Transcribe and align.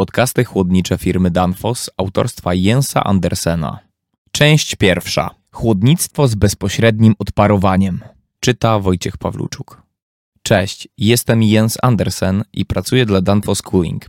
Podcasty 0.00 0.44
chłodnicze 0.44 0.98
firmy 0.98 1.30
Danfoss 1.30 1.90
autorstwa 1.96 2.54
Jensa 2.54 3.04
Andersena. 3.04 3.78
Część 4.32 4.76
pierwsza. 4.76 5.30
Chłodnictwo 5.52 6.28
z 6.28 6.34
bezpośrednim 6.34 7.14
odparowaniem. 7.18 8.00
Czyta 8.40 8.78
Wojciech 8.78 9.16
Pawluczuk. 9.16 9.82
Cześć, 10.42 10.88
jestem 10.98 11.42
Jens 11.42 11.78
Andersen 11.82 12.44
i 12.52 12.66
pracuję 12.66 13.06
dla 13.06 13.20
Danfoss 13.20 13.62
Cooling. 13.62 14.08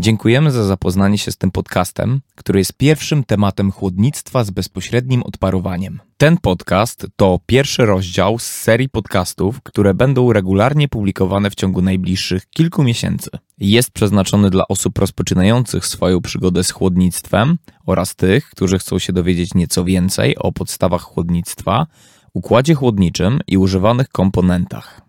Dziękujemy 0.00 0.50
za 0.50 0.64
zapoznanie 0.64 1.18
się 1.18 1.30
z 1.32 1.36
tym 1.36 1.50
podcastem, 1.50 2.20
który 2.34 2.58
jest 2.58 2.72
pierwszym 2.72 3.24
tematem 3.24 3.72
chłodnictwa 3.72 4.44
z 4.44 4.50
bezpośrednim 4.50 5.22
odparowaniem. 5.22 6.00
Ten 6.16 6.36
podcast 6.36 7.06
to 7.16 7.40
pierwszy 7.46 7.86
rozdział 7.86 8.38
z 8.38 8.42
serii 8.42 8.88
podcastów, 8.88 9.62
które 9.62 9.94
będą 9.94 10.32
regularnie 10.32 10.88
publikowane 10.88 11.50
w 11.50 11.54
ciągu 11.54 11.82
najbliższych 11.82 12.50
kilku 12.50 12.82
miesięcy. 12.82 13.30
Jest 13.58 13.90
przeznaczony 13.90 14.50
dla 14.50 14.68
osób 14.68 14.98
rozpoczynających 14.98 15.86
swoją 15.86 16.20
przygodę 16.20 16.64
z 16.64 16.70
chłodnictwem 16.70 17.58
oraz 17.86 18.16
tych, 18.16 18.50
którzy 18.50 18.78
chcą 18.78 18.98
się 18.98 19.12
dowiedzieć 19.12 19.54
nieco 19.54 19.84
więcej 19.84 20.36
o 20.36 20.52
podstawach 20.52 21.02
chłodnictwa, 21.02 21.86
układzie 22.34 22.74
chłodniczym 22.74 23.40
i 23.46 23.56
używanych 23.58 24.08
komponentach. 24.08 25.00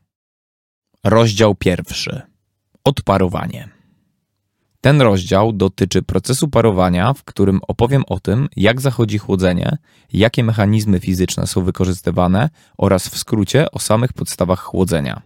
Rozdział 1.04 1.56
pierwszy. 1.56 2.22
Odparowanie. 2.84 3.79
Ten 4.82 5.02
rozdział 5.02 5.54
dotyczy 5.54 6.02
procesu 6.02 6.48
parowania, 6.48 7.14
w 7.14 7.24
którym 7.24 7.60
opowiem 7.68 8.04
o 8.08 8.20
tym, 8.20 8.50
jak 8.56 8.82
zachodzi 8.82 9.18
chłodzenie, 9.18 9.78
jakie 10.14 10.44
mechanizmy 10.44 11.00
fizyczne 11.00 11.48
są 11.48 11.64
wykorzystywane 11.64 12.50
oraz 12.78 13.08
w 13.08 13.18
skrócie 13.18 13.72
o 13.72 13.80
samych 13.80 14.14
podstawach 14.14 14.60
chłodzenia. 14.60 15.22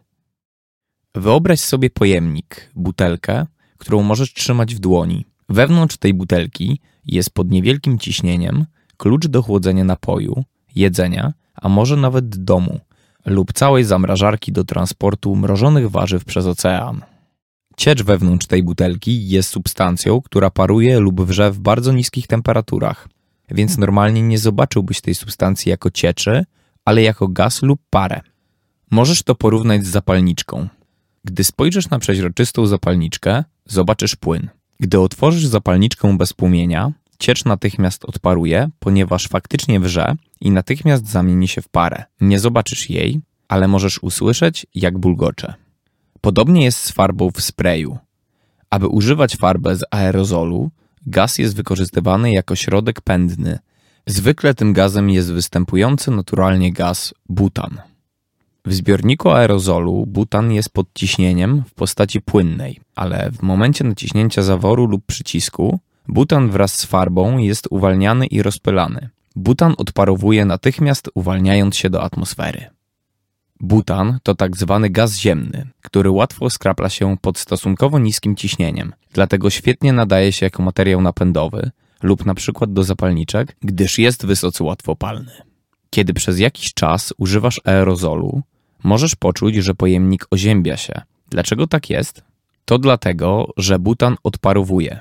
Wyobraź 1.16 1.60
sobie 1.60 1.90
pojemnik, 1.90 2.72
butelkę, 2.76 3.46
którą 3.78 4.04
możesz 4.04 4.34
trzymać 4.34 4.76
w 4.76 4.80
dłoni. 4.80 5.26
Wewnątrz 5.50 5.98
tej 5.98 6.14
butelki 6.14 6.80
jest 7.06 7.30
pod 7.30 7.52
niewielkim 7.52 8.00
ciśnieniem 8.00 8.66
klucz 8.98 9.28
do 9.28 9.42
chłodzenia 9.42 9.84
napoju, 9.84 10.44
jedzenia, 10.76 11.34
a 11.56 11.70
może 11.70 11.98
nawet 11.98 12.44
domu 12.44 12.80
lub 13.26 13.54
całej 13.54 13.84
zamrażarki 13.84 14.52
do 14.52 14.64
transportu 14.64 15.36
mrożonych 15.36 15.92
warzyw 15.92 16.26
przez 16.26 16.46
ocean. 16.46 17.02
Ciecz 17.78 18.04
wewnątrz 18.04 18.48
tej 18.48 18.64
butelki 18.64 19.28
jest 19.30 19.50
substancją, 19.50 20.22
która 20.22 20.50
paruje 20.50 21.00
lub 21.00 21.22
wrze 21.22 21.52
w 21.52 21.60
bardzo 21.60 21.94
niskich 21.94 22.28
temperaturach, 22.28 23.08
więc 23.52 23.78
normalnie 23.78 24.22
nie 24.22 24.40
zobaczyłbyś 24.40 25.02
tej 25.02 25.16
substancji 25.16 25.70
jako 25.70 25.92
cieczy, 25.92 26.46
ale 26.86 27.02
jako 27.02 27.28
gaz 27.28 27.62
lub 27.62 27.82
parę. 27.90 28.22
Możesz 28.92 29.24
to 29.24 29.36
porównać 29.36 29.86
z 29.86 29.90
zapalniczką. 29.90 30.68
Gdy 31.26 31.44
spojrzysz 31.44 31.90
na 31.90 32.00
przeźroczystą 32.00 32.66
zapalniczkę, 32.66 33.44
zobaczysz 33.66 34.16
płyn. 34.16 34.50
Gdy 34.80 35.00
otworzysz 35.00 35.46
zapalniczkę 35.46 36.18
bez 36.18 36.34
płomienia, 36.34 36.92
ciecz 37.20 37.46
natychmiast 37.46 38.06
odparuje, 38.06 38.70
ponieważ 38.80 39.28
faktycznie 39.28 39.80
wrze 39.80 40.16
i 40.42 40.52
natychmiast 40.52 41.08
zamieni 41.08 41.48
się 41.48 41.62
w 41.62 41.70
parę. 41.70 42.04
Nie 42.22 42.40
zobaczysz 42.40 42.90
jej, 42.90 43.22
ale 43.48 43.68
możesz 43.68 44.04
usłyszeć, 44.04 44.68
jak 44.76 44.98
bulgocze. 44.98 45.63
Podobnie 46.24 46.64
jest 46.64 46.80
z 46.80 46.92
farbą 46.92 47.30
w 47.32 47.42
sprayu. 47.42 47.98
Aby 48.70 48.88
używać 48.88 49.36
farbę 49.36 49.76
z 49.76 49.84
aerozolu, 49.92 50.72
gaz 51.06 51.38
jest 51.38 51.56
wykorzystywany 51.56 52.32
jako 52.32 52.56
środek 52.56 53.02
pędny. 53.02 53.60
Zwykle 54.08 54.54
tym 54.54 54.74
gazem 54.74 55.10
jest 55.10 55.34
występujący 55.34 56.12
naturalnie 56.12 56.74
gaz 56.74 57.14
butan. 57.30 57.82
W 58.66 58.74
zbiorniku 58.74 59.30
aerozolu 59.30 60.06
butan 60.06 60.52
jest 60.52 60.70
pod 60.70 60.88
ciśnieniem 60.94 61.64
w 61.68 61.74
postaci 61.74 62.22
płynnej, 62.22 62.80
ale 62.96 63.32
w 63.32 63.42
momencie 63.42 63.84
naciśnięcia 63.84 64.42
zaworu 64.42 64.86
lub 64.86 65.06
przycisku 65.06 65.80
butan 66.08 66.50
wraz 66.50 66.76
z 66.80 66.86
farbą 66.86 67.38
jest 67.38 67.68
uwalniany 67.70 68.26
i 68.28 68.42
rozpylany. 68.42 69.10
Butan 69.36 69.74
odparowuje 69.78 70.46
natychmiast 70.46 71.10
uwalniając 71.16 71.76
się 71.76 71.90
do 71.90 72.04
atmosfery. 72.04 72.66
Butan 73.64 74.20
to 74.24 74.36
tak 74.36 74.58
zwany 74.58 74.90
gaz 74.90 75.18
ziemny, 75.18 75.68
który 75.82 76.12
łatwo 76.12 76.50
skrapla 76.50 76.90
się 76.90 77.18
pod 77.22 77.38
stosunkowo 77.38 78.00
niskim 78.00 78.36
ciśnieniem, 78.36 78.94
dlatego 79.14 79.50
świetnie 79.50 79.94
nadaje 79.94 80.32
się 80.32 80.46
jako 80.46 80.64
materiał 80.64 81.02
napędowy 81.02 81.72
lub 82.02 82.26
na 82.26 82.34
przykład 82.34 82.74
do 82.74 82.84
zapalniczek, 82.84 83.56
gdyż 83.62 84.00
jest 84.00 84.26
wysoce 84.26 84.64
łatwopalny. 84.64 85.32
Kiedy 85.90 86.14
przez 86.14 86.40
jakiś 86.40 86.74
czas 86.74 87.14
używasz 87.18 87.62
aerozolu, 87.64 88.42
możesz 88.84 89.16
poczuć, 89.16 89.56
że 89.56 89.76
pojemnik 89.76 90.28
oziębia 90.32 90.78
się. 90.78 91.02
Dlaczego 91.30 91.68
tak 91.68 91.90
jest? 91.90 92.24
To 92.66 92.78
dlatego, 92.78 93.54
że 93.58 93.80
butan 93.80 94.16
odparowuje. 94.24 95.00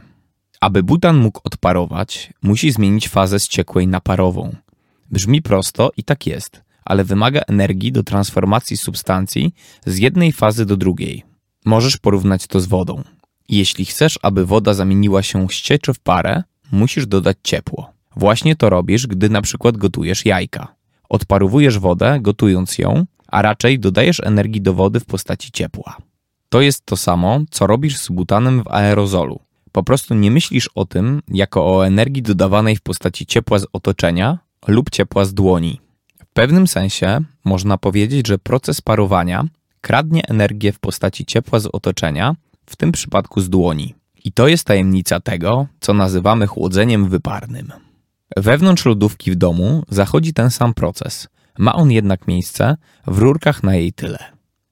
Aby 0.61 0.83
butan 0.83 1.17
mógł 1.17 1.41
odparować, 1.45 2.33
musi 2.43 2.73
zmienić 2.73 3.09
fazę 3.09 3.41
z 3.41 3.49
ciekłej 3.49 3.87
na 3.87 4.01
parową. 4.01 4.57
Brzmi 5.11 5.43
prosto 5.43 5.91
i 5.97 6.05
tak 6.05 6.27
jest– 6.27 6.61
ale 6.85 7.05
wymaga 7.05 7.41
energii 7.41 7.93
do 7.93 8.03
transformacji 8.03 8.77
substancji 8.77 9.55
z 9.87 9.99
jednej 9.99 10.33
fazy 10.33 10.67
do 10.67 10.77
drugiej. 10.77 11.23
Możesz 11.65 11.97
porównać 11.97 12.47
to 12.47 12.61
z 12.61 12.67
wodą. 12.67 13.03
Jeśli 13.49 13.85
chcesz, 13.85 14.19
aby 14.23 14.47
woda 14.47 14.75
zamieniła 14.75 15.23
się 15.23 15.49
z 15.49 15.55
cieczy 15.55 15.95
w 15.95 16.01
parę, 16.01 16.43
musisz 16.73 17.07
dodać 17.07 17.37
ciepło. 17.43 17.93
Właśnie 18.17 18.57
to 18.57 18.71
robisz, 18.71 19.07
gdy 19.07 19.31
na 19.31 19.43
przykład 19.43 19.77
gotujesz 19.77 20.27
jajka. 20.27 20.75
Odparowujesz 21.09 21.79
wodę, 21.79 22.19
gotując 22.21 22.79
ją, 22.79 23.05
a 23.29 23.43
raczej 23.43 23.79
dodajesz 23.79 24.21
energii 24.21 24.61
do 24.61 24.75
wody 24.75 25.01
w 25.01 25.05
postaci 25.05 25.53
ciepła. 25.53 25.97
To 26.49 26.61
jest 26.61 26.87
to 26.87 26.97
samo, 26.97 27.41
co 27.51 27.67
robisz 27.67 27.99
z 27.99 28.09
butanem 28.09 28.63
w 28.63 28.69
aerozolu. 28.69 29.41
Po 29.73 29.83
prostu 29.83 30.15
nie 30.15 30.31
myślisz 30.31 30.71
o 30.75 30.85
tym 30.85 31.23
jako 31.29 31.77
o 31.77 31.87
energii 31.87 32.23
dodawanej 32.23 32.77
w 32.77 32.81
postaci 32.81 33.27
ciepła 33.27 33.59
z 33.59 33.67
otoczenia 33.73 34.39
lub 34.67 34.91
ciepła 34.91 35.25
z 35.25 35.35
dłoni. 35.35 35.81
Pewnym 36.33 36.67
sensie 36.67 37.19
można 37.45 37.79
powiedzieć, 37.79 38.27
że 38.29 38.39
proces 38.39 38.81
parowania 38.81 39.45
kradnie 39.81 40.29
energię 40.29 40.73
w 40.73 40.79
postaci 40.79 41.27
ciepła 41.27 41.59
z 41.59 41.67
otoczenia, 41.67 42.37
w 42.67 42.77
tym 42.77 42.93
przypadku 42.93 43.41
z 43.41 43.51
dłoni. 43.51 43.95
I 44.25 44.33
to 44.33 44.49
jest 44.49 44.65
tajemnica 44.65 45.21
tego, 45.21 45.67
co 45.81 45.95
nazywamy 45.95 46.47
chłodzeniem 46.47 47.09
wyparnym. 47.09 47.73
Wewnątrz 48.37 48.85
lodówki 48.87 49.31
w 49.31 49.35
domu 49.35 49.83
zachodzi 49.89 50.33
ten 50.33 50.51
sam 50.51 50.75
proces. 50.75 51.29
Ma 51.59 51.75
on 51.75 51.91
jednak 51.91 52.29
miejsce 52.29 52.77
w 53.07 53.19
rurkach 53.19 53.63
na 53.63 53.75
jej 53.75 53.93
tyle. 53.93 54.19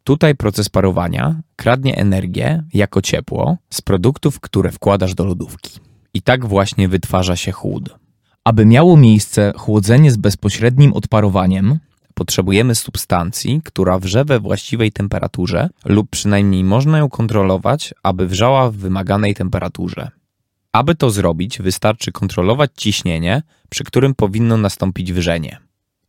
Tutaj 0.05 0.35
proces 0.35 0.69
parowania 0.69 1.41
kradnie 1.57 1.97
energię 1.97 2.63
jako 2.75 3.03
ciepło 3.03 3.57
z 3.71 3.81
produktów, 3.81 4.41
które 4.41 4.73
wkładasz 4.73 5.15
do 5.15 5.25
lodówki. 5.25 5.81
I 6.15 6.23
tak 6.23 6.47
właśnie 6.47 6.89
wytwarza 6.89 7.37
się 7.37 7.53
chłód. 7.53 7.97
Aby 8.45 8.67
miało 8.67 8.97
miejsce 8.97 9.53
chłodzenie 9.57 10.11
z 10.11 10.17
bezpośrednim 10.17 10.93
odparowaniem, 10.93 11.79
potrzebujemy 12.15 12.75
substancji, 12.75 13.61
która 13.65 13.99
wrze 13.99 14.25
we 14.25 14.41
właściwej 14.41 14.93
temperaturze, 14.93 15.69
lub 15.85 16.11
przynajmniej 16.11 16.65
można 16.65 16.99
ją 16.99 17.09
kontrolować, 17.09 17.95
aby 18.03 18.27
wrzała 18.27 18.71
w 18.71 18.75
wymaganej 18.75 19.35
temperaturze. 19.35 20.11
Aby 20.73 20.95
to 20.95 21.11
zrobić, 21.11 21.63
wystarczy 21.63 22.13
kontrolować 22.13 22.71
ciśnienie, 22.77 23.43
przy 23.71 23.85
którym 23.85 24.15
powinno 24.15 24.57
nastąpić 24.57 25.13
wrzenie. 25.13 25.59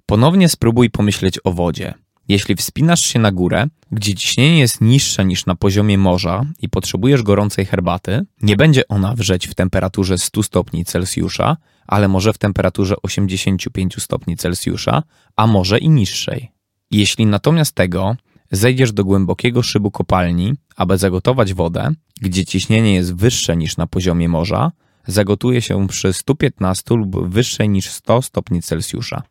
Ponownie 0.05 0.49
spróbuj 0.49 0.89
pomyśleć 0.89 1.39
o 1.43 1.51
wodzie. 1.51 1.93
Jeśli 2.27 2.55
wspinasz 2.55 3.01
się 3.01 3.19
na 3.19 3.31
górę, 3.31 3.67
gdzie 3.91 4.15
ciśnienie 4.15 4.59
jest 4.59 4.81
niższe 4.81 5.25
niż 5.25 5.45
na 5.45 5.55
poziomie 5.55 5.97
morza 5.97 6.45
i 6.59 6.69
potrzebujesz 6.69 7.23
gorącej 7.23 7.65
herbaty, 7.65 8.25
nie 8.41 8.55
będzie 8.55 8.87
ona 8.87 9.15
wrzeć 9.15 9.47
w 9.47 9.55
temperaturze 9.55 10.17
100 10.17 10.43
stopni 10.43 10.85
Celsjusza, 10.85 11.57
ale 11.87 12.07
może 12.07 12.33
w 12.33 12.37
temperaturze 12.37 12.95
85 13.03 14.03
stopni 14.03 14.37
Celsjusza, 14.37 15.03
a 15.35 15.47
może 15.47 15.79
i 15.79 15.89
niższej. 15.89 16.51
Jeśli 16.91 17.25
natomiast 17.25 17.75
tego 17.75 18.15
zejdziesz 18.51 18.93
do 18.93 19.05
głębokiego 19.05 19.63
szybu 19.63 19.91
kopalni, 19.91 20.53
aby 20.75 20.97
zagotować 20.97 21.53
wodę, 21.53 21.91
gdzie 22.21 22.45
ciśnienie 22.45 22.93
jest 22.93 23.15
wyższe 23.15 23.57
niż 23.57 23.77
na 23.77 23.87
poziomie 23.87 24.29
morza, 24.29 24.71
zagotuje 25.07 25.61
się 25.61 25.87
przy 25.87 26.13
115 26.13 26.95
lub 26.95 27.29
wyższej 27.29 27.69
niż 27.69 27.89
100 27.89 28.21
stopni 28.21 28.61
Celsjusza. 28.61 29.23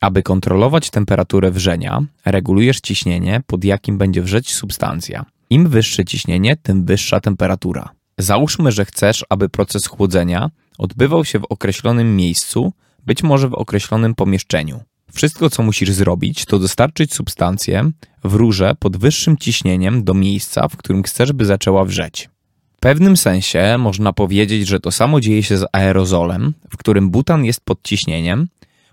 Aby 0.00 0.22
kontrolować 0.22 0.90
temperaturę 0.90 1.50
wrzenia, 1.50 2.02
regulujesz 2.24 2.80
ciśnienie, 2.80 3.42
pod 3.46 3.64
jakim 3.64 3.98
będzie 3.98 4.22
wrzeć 4.22 4.54
substancja. 4.54 5.24
Im 5.50 5.68
wyższe 5.68 6.04
ciśnienie, 6.04 6.56
tym 6.56 6.84
wyższa 6.84 7.20
temperatura. 7.20 7.88
Załóżmy, 8.18 8.72
że 8.72 8.84
chcesz, 8.84 9.24
aby 9.28 9.48
proces 9.48 9.86
chłodzenia 9.86 10.50
odbywał 10.78 11.24
się 11.24 11.38
w 11.38 11.44
określonym 11.44 12.16
miejscu, 12.16 12.72
być 13.06 13.22
może 13.22 13.48
w 13.48 13.54
określonym 13.54 14.14
pomieszczeniu. 14.14 14.80
Wszystko, 15.12 15.50
co 15.50 15.62
musisz 15.62 15.90
zrobić, 15.90 16.44
to 16.44 16.58
dostarczyć 16.58 17.14
substancję 17.14 17.90
w 18.24 18.34
rurze 18.34 18.74
pod 18.78 18.96
wyższym 18.96 19.36
ciśnieniem 19.36 20.04
do 20.04 20.14
miejsca, 20.14 20.68
w 20.68 20.76
którym 20.76 21.02
chcesz, 21.02 21.32
by 21.32 21.44
zaczęła 21.44 21.84
wrzeć. 21.84 22.28
W 22.76 22.80
pewnym 22.80 23.16
sensie 23.16 23.76
można 23.78 24.12
powiedzieć, 24.12 24.68
że 24.68 24.80
to 24.80 24.90
samo 24.90 25.20
dzieje 25.20 25.42
się 25.42 25.56
z 25.56 25.66
aerozolem, 25.72 26.54
w 26.70 26.76
którym 26.76 27.10
butan 27.10 27.44
jest 27.44 27.60
pod 27.60 27.82
ciśnieniem, 27.82 28.48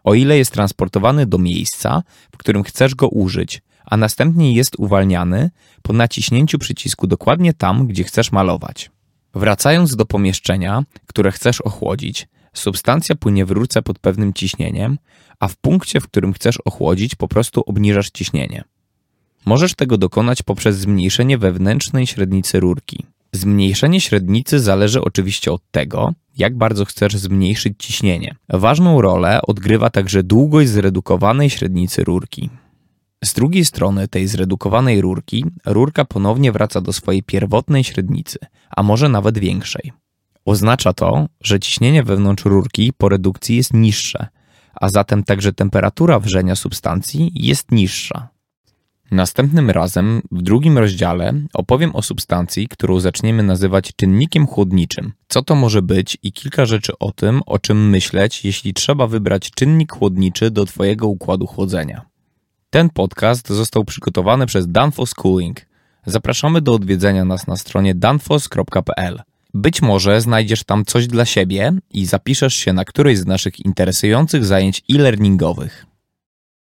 o 0.06 0.14
ile 0.14 0.38
jest 0.38 0.52
transportowany 0.52 1.26
do 1.26 1.38
miejsca, 1.38 2.04
w 2.32 2.38
którym 2.38 2.64
chcesz 2.64 2.96
go 2.96 3.10
użyć, 3.10 3.62
a 3.86 3.98
następnie 3.98 4.54
jest 4.54 4.76
uwalniany 4.80 5.52
po 5.82 5.94
naciśnięciu 5.94 6.60
przycisku 6.60 7.08
dokładnie 7.08 7.54
tam, 7.54 7.88
gdzie 7.88 8.04
chcesz 8.04 8.32
malować. 8.32 8.92
Wracając 9.34 9.96
do 9.96 10.06
pomieszczenia, 10.06 10.84
które 11.08 11.32
chcesz 11.32 11.62
ochłodzić, 11.62 12.28
substancja 12.54 13.16
płynie 13.16 13.46
w 13.46 13.52
rurce 13.52 13.82
pod 13.82 14.00
pewnym 14.00 14.34
ciśnieniem, 14.34 14.98
a 15.40 15.48
w 15.48 15.58
punkcie, 15.58 16.02
w 16.02 16.08
którym 16.08 16.34
chcesz 16.34 16.58
ochłodzić, 16.66 17.16
po 17.16 17.28
prostu 17.28 17.64
obniżasz 17.66 18.10
ciśnienie. 18.10 18.64
Możesz 19.46 19.76
tego 19.76 19.98
dokonać 19.98 20.44
poprzez 20.44 20.78
zmniejszenie 20.78 21.38
wewnętrznej 21.38 22.08
średnicy 22.08 22.60
rurki. 22.60 23.06
Zmniejszenie 23.36 24.02
średnicy 24.02 24.60
zależy 24.60 25.02
oczywiście 25.02 25.52
od 25.52 25.62
tego, 25.72 26.14
jak 26.38 26.58
bardzo 26.58 26.86
chcesz 26.86 27.18
zmniejszyć 27.18 27.74
ciśnienie. 27.80 28.36
Ważną 28.50 29.02
rolę 29.02 29.42
odgrywa 29.42 29.90
także 29.90 30.24
długość 30.24 30.70
zredukowanej 30.70 31.50
średnicy 31.50 32.04
rurki. 32.04 32.50
Z 33.26 33.34
drugiej 33.34 33.66
strony 33.66 34.08
tej 34.08 34.28
zredukowanej 34.28 35.02
rurki, 35.02 35.46
rurka 35.66 36.06
ponownie 36.06 36.52
wraca 36.52 36.82
do 36.82 36.94
swojej 36.94 37.24
pierwotnej 37.24 37.84
średnicy, 37.84 38.40
a 38.70 38.84
może 38.84 39.10
nawet 39.10 39.38
większej. 39.38 39.92
Oznacza 40.46 40.94
to, 40.94 41.28
że 41.42 41.60
ciśnienie 41.60 42.04
wewnątrz 42.04 42.46
rurki 42.46 42.94
po 42.98 43.10
redukcji 43.10 43.56
jest 43.56 43.74
niższe, 43.74 44.28
a 44.76 44.90
zatem 44.90 45.24
także 45.24 45.54
temperatura 45.54 46.20
wrzenia 46.20 46.56
substancji 46.56 47.32
jest 47.36 47.72
niższa. 47.72 48.35
Następnym 49.16 49.70
razem, 49.70 50.22
w 50.32 50.42
drugim 50.42 50.78
rozdziale, 50.78 51.34
opowiem 51.54 51.96
o 51.96 52.02
substancji, 52.02 52.68
którą 52.68 53.00
zaczniemy 53.00 53.44
nazywać 53.44 53.92
czynnikiem 53.96 54.48
chłodniczym. 54.48 55.14
Co 55.28 55.42
to 55.42 55.56
może 55.56 55.82
być 55.82 56.18
i 56.24 56.32
kilka 56.32 56.66
rzeczy 56.66 56.94
o 57.00 57.12
tym, 57.12 57.42
o 57.46 57.60
czym 57.60 57.90
myśleć, 57.90 58.46
jeśli 58.46 58.74
trzeba 58.74 59.08
wybrać 59.08 59.52
czynnik 59.52 59.92
chłodniczy 59.92 60.52
do 60.52 60.66
Twojego 60.66 61.08
układu 61.08 61.48
chłodzenia. 61.48 62.06
Ten 62.70 62.90
podcast 62.90 63.50
został 63.50 63.86
przygotowany 63.86 64.46
przez 64.46 64.72
Danfoss 64.72 65.14
Cooling. 65.14 65.62
Zapraszamy 66.06 66.62
do 66.62 66.74
odwiedzenia 66.74 67.26
nas 67.26 67.48
na 67.48 67.58
stronie 67.58 67.96
danfoss.pl. 67.96 69.22
Być 69.54 69.82
może 69.82 70.22
znajdziesz 70.22 70.64
tam 70.64 70.86
coś 70.86 71.08
dla 71.08 71.26
siebie 71.26 71.74
i 71.92 72.06
zapiszesz 72.06 72.56
się 72.56 72.74
na 72.74 72.86
którejś 72.86 73.20
z 73.20 73.26
naszych 73.26 73.66
interesujących 73.66 74.46
zajęć 74.46 74.84
e-learningowych. 74.90 75.95